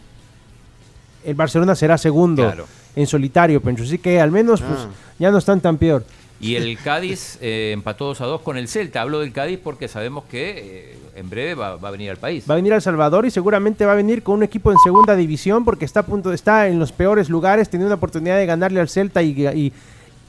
el 1.27 1.35
Barcelona 1.35 1.75
será 1.75 1.97
segundo 1.97 2.43
Claro. 2.43 2.65
en 2.95 3.05
solitario, 3.05 3.61
Pencho. 3.61 3.83
Así 3.83 3.97
que 3.99 4.19
al 4.19 4.31
menos 4.31 4.61
pues, 4.61 4.79
Ah. 4.79 4.87
ya 5.19 5.29
no 5.31 5.37
están 5.37 5.61
tan 5.61 5.77
peor. 5.77 6.03
Y 6.39 6.53
el 6.55 6.77
Cádiz 6.77 7.37
eh, 7.41 7.71
empató 7.73 8.05
2 8.05 8.21
a 8.21 8.25
2 8.25 8.41
con 8.41 8.57
el 8.57 8.67
Celta. 8.67 9.01
Hablo 9.01 9.19
del 9.19 9.31
Cádiz 9.33 9.59
porque 9.63 9.87
sabemos 9.87 10.23
que 10.29 10.91
eh, 10.93 10.97
en 11.15 11.29
breve 11.31 11.55
va, 11.55 11.77
va 11.77 11.87
a 11.87 11.91
venir 11.91 12.11
al 12.11 12.17
país. 12.17 12.45
Va 12.47 12.53
a 12.53 12.57
venir 12.57 12.73
a 12.73 12.75
El 12.75 12.81
Salvador 12.83 13.25
y 13.25 13.31
seguramente 13.31 13.85
va 13.85 13.93
a 13.93 13.95
venir 13.95 14.21
con 14.21 14.35
un 14.35 14.43
equipo 14.43 14.71
en 14.71 14.77
segunda 14.83 15.15
división 15.15 15.65
porque 15.65 15.85
está 15.85 16.01
a 16.01 16.05
punto 16.05 16.29
de 16.29 16.35
estar 16.35 16.67
en 16.67 16.77
los 16.77 16.91
peores 16.91 17.29
lugares, 17.29 17.69
teniendo 17.69 17.87
una 17.87 17.95
oportunidad 17.95 18.37
de 18.37 18.45
ganarle 18.45 18.79
al 18.79 18.87
Celta 18.87 19.23
y, 19.23 19.31
y, 19.47 19.73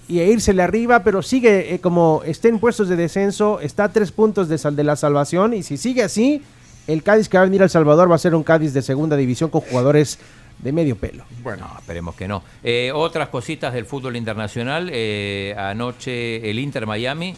y 0.09 0.21
e 0.21 0.62
arriba, 0.62 1.05
pero 1.05 1.21
sigue 1.21 1.75
eh, 1.75 1.78
como 1.81 2.23
está 2.25 2.49
en 2.49 2.59
puestos 2.59 2.88
de 2.88 2.97
descenso, 2.97 3.61
está 3.61 3.85
a 3.85 3.93
tres 3.93 4.11
puntos 4.11 4.49
de, 4.49 4.57
sal- 4.57 4.76
de 4.76 4.85
la 4.85 4.97
salvación 4.97 5.52
y 5.52 5.62
si 5.62 5.76
sigue 5.76 6.02
así, 6.02 6.40
el 6.87 7.02
Cádiz 7.02 7.28
que 7.28 7.37
va 7.37 7.43
a 7.43 7.45
venir 7.45 7.61
a 7.61 7.64
El 7.64 7.71
Salvador 7.71 8.11
va 8.11 8.14
a 8.14 8.19
ser 8.19 8.35
un 8.35 8.43
Cádiz 8.45 8.73
de 8.73 8.81
segunda 8.81 9.14
división 9.14 9.50
con 9.50 9.61
jugadores 9.61 10.19
de 10.59 10.73
medio 10.73 10.97
pelo. 10.97 11.25
Bueno, 11.43 11.69
No, 11.73 11.79
esperemos 11.79 12.15
que 12.15 12.27
no. 12.29 12.43
Eh, 12.65 12.91
otras 12.95 13.29
cositas 13.29 13.73
del 13.75 13.85
fútbol 13.87 14.17
internacional. 14.17 14.88
eh, 14.93 15.55
anoche 15.57 16.50
el 16.50 16.59
Inter 16.59 16.87
Miami 16.87 17.35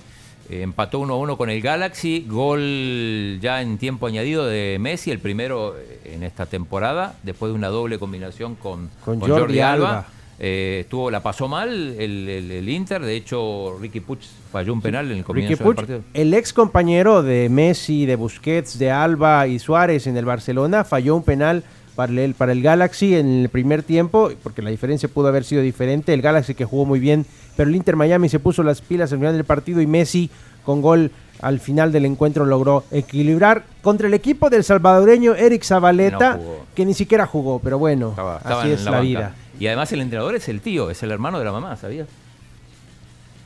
eh, 0.49 0.63
empató 0.63 0.99
1 1.01 1.13
a 1.15 1.17
1 1.17 1.37
con 1.37 1.51
el 1.51 1.61
Galaxy. 1.61 2.25
Gol 2.29 3.39
ya 3.41 3.63
en 3.63 3.79
tiempo 3.79 4.07
añadido 4.07 4.47
de 4.47 4.79
Messi, 4.81 5.11
el 5.11 5.19
primero 5.19 5.77
eh, 5.79 6.13
en 6.15 6.23
esta 6.23 6.47
temporada, 6.47 7.15
después 7.23 7.53
de 7.53 7.57
una 7.57 7.69
doble 7.69 7.99
combinación 7.99 8.55
con, 8.57 8.91
Con 9.05 9.21
Jordi 9.21 9.61
Alba. 9.61 10.07
Eh, 10.43 10.79
estuvo, 10.85 11.11
la 11.11 11.23
pasó 11.23 11.49
mal 11.49 11.69
el, 11.99 12.27
el- 12.27 12.51
el 12.51 12.69
Inter. 12.71 13.03
De 13.03 13.15
hecho, 13.15 13.77
Ricky 13.79 14.01
Puch 14.01 14.21
falló 14.51 14.73
un 14.73 14.81
penal 14.81 15.05
en 15.05 15.11
el 15.11 15.17
Ricky 15.19 15.27
comienzo 15.27 15.65
del 15.65 15.75
partido. 15.75 16.01
el 16.15 16.33
ex 16.33 16.53
compañero 16.55 17.23
de 17.23 17.51
Messi, 17.51 18.07
de 18.07 18.17
Busquets, 18.17 18.79
de 18.79 18.91
Alba 18.91 19.47
y 19.47 19.59
Suárez 19.59 20.07
en 20.07 20.17
el 20.17 20.25
Barcelona, 20.25 20.83
falló 20.85 21.15
un 21.17 21.25
penal 21.25 21.63
para 22.01 22.13
el, 22.23 22.33
para 22.35 22.53
el 22.53 22.63
Galaxy 22.63 23.15
en 23.15 23.43
el 23.43 23.49
primer 23.51 23.83
tiempo, 23.83 24.31
porque 24.43 24.63
la 24.63 24.71
diferencia 24.71 25.07
pudo 25.07 25.29
haber 25.29 25.45
sido 25.45 25.61
diferente. 25.61 26.15
El 26.15 26.23
Galaxy 26.23 26.55
que 26.55 26.65
jugó 26.65 26.87
muy 26.87 26.99
bien, 26.99 27.27
pero 27.59 27.69
el 27.69 27.77
Inter 27.77 27.95
Miami 27.95 28.31
se 28.31 28.39
puso 28.39 28.63
las 28.63 28.81
pilas 28.81 29.13
al 29.13 29.19
final 29.19 29.35
del 29.35 29.45
partido 29.45 29.83
y 29.83 29.87
Messi 29.87 30.31
con 30.65 30.81
gol 30.81 31.11
al 31.43 31.61
final 31.61 31.93
del 31.93 32.07
encuentro 32.07 32.47
logró 32.47 32.85
equilibrar 32.91 33.65
contra 33.83 34.07
el 34.07 34.15
equipo 34.15 34.49
del 34.49 34.65
salvadoreño 34.65 35.35
Eric 35.35 35.63
Zabaleta, 35.63 36.37
No 36.37 36.41
que 36.75 36.87
ni 36.87 36.95
siquiera 36.95 37.27
jugó, 37.27 37.59
pero 37.59 37.79
bueno, 37.79 38.11
Estaba- 38.11 38.37
así 38.37 38.71
es 38.71 38.85
la 38.85 38.93
la, 38.93 39.01
vida. 39.01 39.35
Y 39.59 39.67
además 39.67 39.93
el 39.93 40.01
entrenador 40.01 40.35
es 40.37 40.49
el 40.49 40.63
tío, 40.63 40.89
es 40.91 41.03
el 41.03 41.11
hermano 41.11 41.39
de 41.39 41.45
la 41.45 41.53
mamá, 41.53 41.77
¿sabías? 41.77 42.09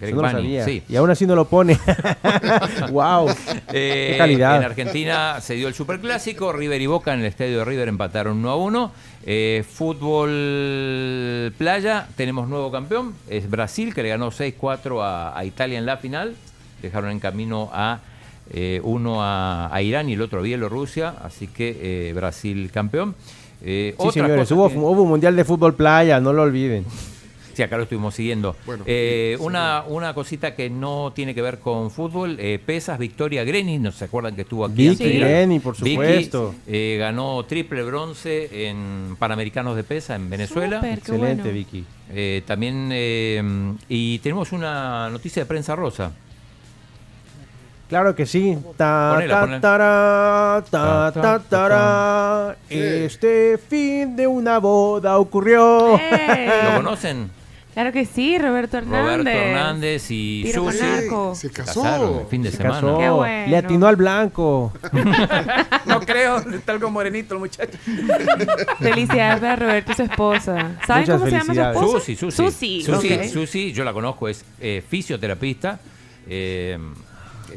Greg 0.01 0.11
Eso 0.11 0.17
no 0.17 0.23
lo 0.23 0.23
Vanney, 0.35 0.43
sabía. 0.43 0.65
sí. 0.65 0.83
Y 0.89 0.97
aún 0.97 1.11
así 1.11 1.27
no 1.27 1.35
lo 1.37 1.45
pone. 1.47 1.79
wow. 2.91 3.29
Eh, 3.73 4.09
Qué 4.13 4.19
calidad. 4.19 4.57
En 4.57 4.65
Argentina 4.65 5.41
se 5.41 5.55
dio 5.55 5.69
el 5.69 5.75
superclásico, 5.75 6.53
River 6.53 6.81
y 6.83 6.87
Boca 6.87 7.15
en 7.15 7.21
el 7.21 7.27
estadio 7.27 7.59
de 7.59 7.65
River 7.65 7.89
empataron 7.89 8.39
1 8.39 8.51
a 8.51 8.57
1. 8.57 8.93
Eh, 9.27 9.65
fútbol 9.69 11.53
playa, 11.57 12.07
tenemos 12.17 12.49
nuevo 12.49 12.71
campeón, 12.71 13.15
es 13.29 13.49
Brasil 13.49 13.95
que 13.95 14.03
le 14.03 14.11
ganó 14.11 14.31
6-4 14.31 15.01
a, 15.03 15.39
a 15.39 15.45
Italia 15.45 15.79
en 15.79 15.87
la 15.87 15.97
final. 15.97 16.35
Dejaron 16.83 17.11
en 17.11 17.21
camino 17.21 17.71
a 17.73 18.01
eh, 18.51 18.81
uno 18.85 19.23
a, 19.23 19.75
a 19.75 19.83
Irán 19.83 20.09
y 20.11 20.15
el 20.15 20.23
otro 20.23 20.41
a 20.41 20.43
Bielorrusia, 20.43 21.15
así 21.25 21.47
que 21.47 22.09
eh, 22.11 22.13
Brasil 22.13 22.71
campeón. 22.73 23.15
Sí, 23.65 23.95
señores, 24.13 24.51
hubo, 24.51 24.69
que- 24.69 24.77
hubo 24.77 25.03
un 25.03 25.09
mundial 25.09 25.35
de 25.37 25.45
fútbol 25.45 25.75
playa, 25.75 26.21
no 26.21 26.35
lo 26.35 26.43
olviden. 26.43 26.85
Sí, 27.55 27.63
acá 27.63 27.77
lo 27.77 27.85
estuvimos 27.85 28.15
siguiendo. 28.15 28.57
Bueno, 28.67 28.85
Eh, 28.87 29.37
sí, 29.39 29.45
una, 29.45 29.85
una 29.87 30.13
cosita 30.15 30.55
que 30.55 30.69
no 30.71 31.13
tiene 31.15 31.35
que 31.35 31.43
ver 31.43 31.59
con 31.61 31.91
fútbol, 31.91 32.37
eh, 32.41 32.59
pesas, 32.65 32.99
Victoria 32.99 33.45
Greni, 33.45 33.79
¿no 33.79 33.93
se 33.93 34.05
acuerdan 34.07 34.35
que 34.35 34.43
estuvo 34.43 34.65
aquí? 34.65 34.89
Vicky? 34.91 35.19
Greni, 35.19 35.61
por 35.61 35.75
Vicky, 35.77 35.91
supuesto. 35.93 36.55
eh, 36.67 36.97
ganó 36.99 37.45
triple 37.45 37.83
bronce 37.85 38.69
en 38.69 39.17
Panamericanos 39.19 39.77
de 39.77 39.85
pesa 39.85 40.15
en 40.17 40.29
Venezuela. 40.29 40.77
Súper, 40.79 40.95
qué 40.95 40.99
Excelente, 40.99 41.43
bueno. 41.43 41.55
Vicky. 41.55 41.85
Eh, 42.11 42.43
también, 42.47 42.91
eh, 42.93 43.43
y 43.89 44.19
tenemos 44.19 44.53
una 44.53 45.09
noticia 45.11 45.43
de 45.43 45.47
prensa 45.47 45.75
rosa. 45.77 46.13
Claro 47.89 48.15
que 48.15 48.25
sí. 48.27 48.57
Ta, 48.77 49.13
Ponela, 49.15 49.35
ta, 49.35 49.41
ponela. 49.43 49.61
tará, 49.61 50.65
ta, 50.71 51.13
ta, 51.13 51.39
tará. 51.39 52.57
Este 52.69 53.59
fin 53.59 54.17
de 54.17 54.27
una 54.27 54.59
boda 54.59 55.19
ocurrió. 55.19 55.91
¿Lo 55.93 56.77
conocen? 56.77 57.31
Claro 57.75 57.91
que 57.93 58.07
sí, 58.07 58.39
Roberto 58.39 58.79
Hernández. 58.79 59.05
Roberto 59.19 59.31
Hernández 59.31 60.07
y 60.11 60.45
Tiro 60.45 60.65
Susi. 60.71 60.79
se 61.35 61.51
casó. 61.51 61.83
casaron 61.83 62.21
el 62.21 62.27
fin 62.27 62.43
de 62.43 62.51
Se 62.53 62.57
semana. 62.59 62.75
casó. 62.81 62.99
Qué 62.99 63.11
bueno. 63.11 63.51
Le 63.51 63.57
atinó 63.57 63.87
al 63.89 63.97
blanco. 63.97 64.73
No 65.87 66.01
creo, 66.01 66.39
está 66.39 66.73
algo 66.73 66.91
morenito 66.91 67.35
el 67.35 67.41
muchacho. 67.41 67.77
Felicidades 68.79 69.41
para 69.41 69.57
Roberto 69.57 69.93
y 69.93 69.95
su 69.95 70.03
esposa. 70.03 70.73
¿Saben 70.87 71.07
cómo 71.07 71.25
se 71.27 71.31
llama 71.33 71.55
su 71.55 71.61
esposa? 71.61 71.99
Susi, 72.05 72.17
Susi. 72.17 72.83
Susi, 72.83 73.29
Susi, 73.29 73.73
yo 73.73 73.85
la 73.85 73.93
conozco, 73.93 74.29
es 74.29 74.45
eh, 74.61 74.83
fisioterapista. 74.89 75.79
eh, 76.29 76.79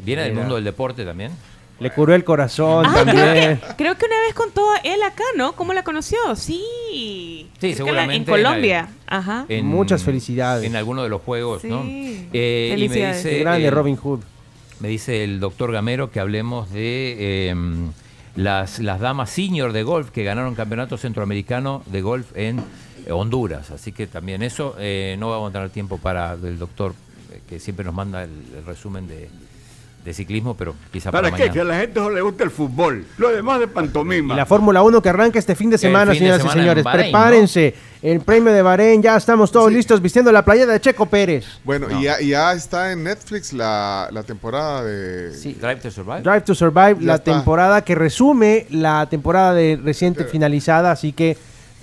viene 0.02 0.22
del 0.22 0.34
mundo 0.34 0.56
del 0.56 0.64
deporte 0.64 1.04
también. 1.04 1.32
Le 1.80 1.90
curó 1.92 2.12
el 2.14 2.24
corazón 2.24 2.84
Ah, 2.86 2.90
creo 2.92 3.04
también. 3.04 3.58
que, 3.60 3.66
creo 3.76 3.96
que 3.96 4.04
una 4.06 4.20
vez 4.26 4.34
contó 4.34 4.66
él 4.82 5.00
acá, 5.02 5.22
¿no? 5.36 5.52
¿Cómo 5.52 5.72
la 5.72 5.84
conoció? 5.84 6.18
Sí. 6.34 6.62
Sí, 7.54 7.72
Creo 7.72 7.76
seguramente 7.76 8.30
En 8.32 8.36
en 8.38 8.44
Colombia. 8.44 8.88
Ajá. 9.06 9.44
En- 9.48 9.66
Muchas 9.66 10.02
felicidades. 10.04 10.64
En 10.64 10.76
alguno 10.76 11.02
de 11.02 11.08
los 11.08 11.20
juegos, 11.22 11.64
¿no? 11.64 11.82
Eh, 11.84 12.68
y 12.68 12.72
me 12.72 12.76
Felicidades. 12.88 13.24
dice, 13.24 13.38
grande 13.40 13.66
el- 13.68 13.74
Robin 13.74 13.96
Hood. 13.96 14.20
me 14.80 14.88
dice 14.88 15.24
el 15.24 15.40
doctor 15.40 15.72
Gamero 15.72 16.10
que 16.12 16.20
hablemos 16.20 16.70
de 16.70 17.16
eh, 17.50 17.54
las, 18.36 18.78
las 18.78 19.00
damas 19.00 19.30
senior 19.30 19.72
de 19.72 19.82
golf 19.82 20.10
que 20.10 20.22
ganaron 20.22 20.54
campeonato 20.54 20.96
centroamericano 20.96 21.82
de 21.86 22.00
golf 22.02 22.26
en 22.36 22.62
Honduras. 23.10 23.70
Así 23.72 23.90
que 23.90 24.06
también 24.06 24.42
eso 24.42 24.76
eh, 24.78 25.16
no 25.18 25.30
vamos 25.30 25.50
a 25.50 25.52
tener 25.54 25.70
tiempo 25.70 25.98
para 25.98 26.34
el 26.34 26.58
doctor 26.58 26.94
eh, 27.32 27.40
que 27.48 27.58
siempre 27.58 27.84
nos 27.84 27.94
manda 27.94 28.22
el, 28.22 28.30
el 28.56 28.64
resumen 28.64 29.08
de, 29.08 29.28
de 30.08 30.14
ciclismo, 30.14 30.54
pero 30.56 30.74
quizá 30.90 31.12
para, 31.12 31.30
¿Para 31.30 31.44
qué? 31.44 31.50
Que 31.50 31.60
a 31.60 31.64
la 31.64 31.78
gente 31.80 32.00
solo 32.00 32.14
le 32.14 32.22
gusta 32.22 32.42
el 32.42 32.50
fútbol. 32.50 33.04
Lo 33.18 33.28
demás 33.28 33.58
de 33.58 33.66
Y 33.66 33.68
pantomima. 33.68 34.34
la 34.34 34.46
Fórmula 34.46 34.82
1 34.82 35.02
que 35.02 35.08
arranca 35.10 35.38
este 35.38 35.54
fin 35.54 35.68
de 35.68 35.76
semana, 35.76 36.12
fin 36.12 36.20
de 36.20 36.26
señoras 36.26 36.40
semana 36.40 36.56
y 36.56 36.60
señores. 36.62 36.84
Bahrein, 36.84 37.12
Prepárense. 37.12 37.74
El 38.00 38.20
premio 38.20 38.52
de 38.52 38.62
Bahrein, 38.62 39.02
ya 39.02 39.16
estamos 39.16 39.52
todos 39.52 39.70
listos 39.70 40.00
vistiendo 40.00 40.32
la 40.32 40.42
playera 40.44 40.72
de 40.72 40.80
Checo 40.80 41.04
Pérez. 41.06 41.44
Bueno, 41.62 41.88
y, 41.98 42.04
ya, 42.04 42.20
y 42.22 42.28
ya 42.28 42.52
está 42.54 42.90
en 42.92 43.04
Netflix 43.04 43.52
la, 43.52 44.08
la 44.10 44.22
temporada 44.22 44.82
de... 44.84 45.34
Sí. 45.34 45.52
Drive 45.60 45.80
to 45.82 45.90
Survive. 45.90 46.22
Drive 46.22 46.40
to 46.42 46.54
Survive, 46.54 46.96
Ya 47.00 47.06
la 47.06 47.14
está. 47.16 47.34
temporada 47.34 47.84
que 47.84 47.94
resume 47.94 48.66
la 48.70 49.06
temporada 49.10 49.52
de 49.52 49.78
reciente 49.84 50.24
finalizada, 50.24 50.90
así 50.92 51.12
que 51.12 51.36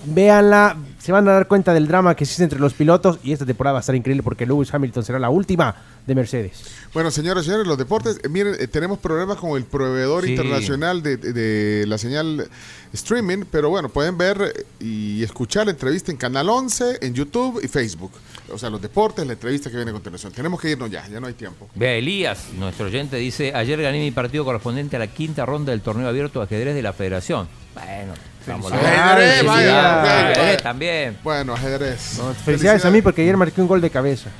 véanla, 0.06 0.78
se 1.06 1.12
van 1.12 1.28
a 1.28 1.34
dar 1.34 1.48
cuenta 1.48 1.72
del 1.72 1.88
drama 1.88 2.16
que 2.16 2.24
existe 2.24 2.44
entre 2.44 2.58
los 2.60 2.74
pilotos 2.74 3.20
y 3.24 3.32
esta 3.32 3.46
temporada 3.46 3.74
va 3.74 3.80
a 3.80 3.82
estar 3.82 3.94
increíble 3.94 4.24
porque 4.24 4.48
Lewis 4.48 4.74
Hamilton 4.74 5.04
será 5.06 5.20
la 5.20 5.30
última 5.30 5.76
de 6.08 6.16
Mercedes. 6.16 6.64
Bueno, 6.96 7.12
señores 7.12 7.44
y 7.44 7.46
señores, 7.46 7.68
los 7.68 7.78
deportes, 7.78 8.20
eh, 8.24 8.28
miren, 8.30 8.56
eh, 8.60 8.68
tenemos 8.68 8.98
problemas 8.98 9.38
con 9.38 9.56
el 9.56 9.66
proveedor 9.66 10.24
Sí. 10.24 10.32
internacional 10.32 11.04
de, 11.04 11.18
de- 11.18 11.34
de 11.34 11.86
la 11.86 12.00
señal 12.00 12.50
streaming, 12.92 13.44
pero 13.52 13.70
bueno, 13.70 13.90
pueden 13.90 14.18
ver 14.18 14.52
eh, 14.56 14.66
y 14.84 15.22
escuchar 15.24 15.66
la 15.68 15.74
entrevista 15.74 16.12
en 16.12 16.18
Canal 16.18 16.50
11, 16.50 16.98
en 17.02 17.14
YouTube 17.14 17.60
y 17.64 17.68
Facebook. 17.68 18.12
O 18.52 18.58
sea, 18.58 18.72
los 18.72 18.82
deportes, 18.82 19.28
la 19.28 19.34
entrevista 19.34 19.70
que 19.70 19.76
viene 19.76 19.92
a 19.92 19.94
continuación. 19.94 20.32
Tenemos 20.34 20.60
que 20.60 20.72
irnos 20.72 20.90
ya, 20.90 21.08
ya 21.08 21.20
no 21.20 21.28
hay 21.28 21.34
tiempo. 21.34 21.70
Vea, 21.76 21.94
Elías, 21.94 22.48
nuestro 22.58 22.88
oyente, 22.88 23.18
dice, 23.18 23.54
ayer 23.54 23.80
gané 23.80 24.00
mi 24.00 24.12
partido 24.12 24.44
correspondiente 24.44 24.96
a 24.96 25.00
la 25.00 25.08
quinta 25.08 25.46
ronda 25.46 25.72
del 25.72 25.82
torneo 25.82 26.08
abierto 26.08 26.40
de 26.40 26.46
ajedrez 26.46 26.74
de 26.74 26.82
la 26.82 26.94
federación. 26.94 27.48
Bueno, 27.76 28.14
Ajedrez, 28.54 29.38
Felicidades. 29.42 29.46
vaya, 29.46 30.00
ok, 30.02 30.08
Ajedrez 30.08 30.38
vaya. 30.38 30.58
también. 30.64 31.18
Bueno, 31.24 31.54
ajedrez. 31.54 32.18
No, 32.20 32.34
felicidades 32.34 32.86
a 32.86 32.92
mí 32.92 33.02
porque 33.02 33.22
ayer 33.24 33.36
marqué 33.38 33.62
un 33.62 33.68
gol 33.68 33.82
de 33.82 33.90
cabeza. 33.90 34.30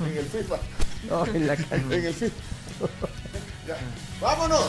En 0.00 0.16
el 0.16 0.24
FIFA. 0.26 0.56
No, 1.10 1.26
en 1.26 1.46
la 1.46 1.56
calle. 1.56 1.82
En 1.90 2.06
el 2.06 2.14
FIFA. 2.14 2.34
Ya. 3.66 3.76
¡Vámonos! 4.20 4.66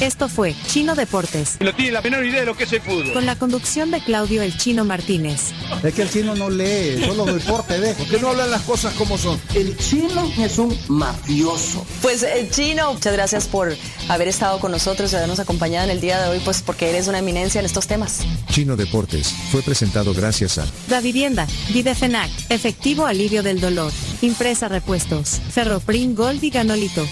Esto 0.00 0.28
fue 0.28 0.54
Chino 0.68 0.94
Deportes, 0.94 1.56
No 1.60 1.74
tiene 1.74 1.92
la 1.92 2.00
menor 2.02 2.24
idea 2.24 2.40
de 2.40 2.46
lo 2.46 2.56
que 2.56 2.64
es 2.64 2.72
el 2.72 2.80
fútbol. 2.80 3.12
con 3.14 3.26
la 3.26 3.36
conducción 3.36 3.90
de 3.90 4.00
Claudio 4.00 4.42
El 4.42 4.56
Chino 4.56 4.84
Martínez. 4.84 5.52
Es 5.82 5.92
que 5.94 6.02
el 6.02 6.10
chino 6.10 6.34
no 6.36 6.50
lee, 6.50 7.02
solo 7.04 7.24
deporte 7.24 7.78
ve. 7.78 7.94
¿Por 7.94 8.06
qué 8.08 8.18
no 8.20 8.28
hablan 8.28 8.50
las 8.50 8.62
cosas 8.62 8.94
como 8.94 9.18
son? 9.18 9.40
El 9.54 9.76
chino 9.76 10.30
es 10.38 10.58
un 10.58 10.76
mafioso. 10.88 11.84
Pues 12.00 12.22
eh, 12.22 12.48
Chino, 12.50 12.94
muchas 12.94 13.12
gracias 13.12 13.46
por 13.48 13.76
haber 14.08 14.28
estado 14.28 14.60
con 14.60 14.70
nosotros 14.70 15.12
y 15.12 15.16
habernos 15.16 15.40
acompañado 15.40 15.84
en 15.84 15.90
el 15.90 16.00
día 16.00 16.20
de 16.22 16.28
hoy, 16.28 16.40
pues 16.44 16.62
porque 16.62 16.90
eres 16.90 17.08
una 17.08 17.18
eminencia 17.18 17.58
en 17.58 17.66
estos 17.66 17.86
temas. 17.86 18.20
Chino 18.50 18.76
Deportes, 18.76 19.34
fue 19.50 19.62
presentado 19.62 20.14
gracias 20.14 20.58
a 20.58 20.66
Da 20.88 21.00
Vivienda, 21.00 21.46
Videfenac, 21.72 22.30
efectivo 22.50 23.06
alivio 23.06 23.42
del 23.42 23.60
dolor, 23.60 23.92
impresa 24.22 24.68
repuestos, 24.68 25.40
Ferroprim 25.50 26.14
Gold 26.14 26.42
y 26.44 26.50
Ganolito. 26.50 27.06